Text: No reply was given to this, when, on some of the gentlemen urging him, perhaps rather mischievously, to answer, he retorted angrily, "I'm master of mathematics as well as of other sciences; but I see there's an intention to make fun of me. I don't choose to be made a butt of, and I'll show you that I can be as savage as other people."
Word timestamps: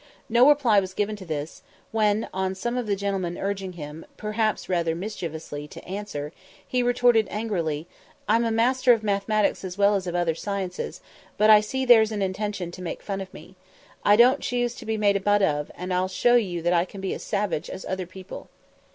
No 0.29 0.49
reply 0.49 0.79
was 0.79 0.95
given 0.95 1.15
to 1.17 1.27
this, 1.27 1.61
when, 1.91 2.27
on 2.33 2.55
some 2.55 2.75
of 2.75 2.87
the 2.87 2.95
gentlemen 2.95 3.37
urging 3.37 3.73
him, 3.73 4.03
perhaps 4.17 4.67
rather 4.67 4.95
mischievously, 4.95 5.67
to 5.67 5.85
answer, 5.87 6.33
he 6.67 6.81
retorted 6.81 7.27
angrily, 7.29 7.85
"I'm 8.27 8.55
master 8.55 8.93
of 8.93 9.03
mathematics 9.03 9.63
as 9.63 9.77
well 9.77 9.93
as 9.93 10.07
of 10.07 10.15
other 10.15 10.33
sciences; 10.33 11.01
but 11.37 11.51
I 11.51 11.61
see 11.61 11.85
there's 11.85 12.11
an 12.11 12.23
intention 12.23 12.71
to 12.71 12.81
make 12.81 13.03
fun 13.03 13.21
of 13.21 13.31
me. 13.31 13.53
I 14.03 14.15
don't 14.15 14.39
choose 14.41 14.73
to 14.73 14.87
be 14.87 14.97
made 14.97 15.17
a 15.17 15.19
butt 15.19 15.43
of, 15.43 15.69
and 15.75 15.93
I'll 15.93 16.07
show 16.07 16.33
you 16.35 16.63
that 16.63 16.73
I 16.73 16.83
can 16.83 16.99
be 16.99 17.13
as 17.13 17.21
savage 17.21 17.69
as 17.69 17.85
other 17.85 18.07
people." 18.07 18.49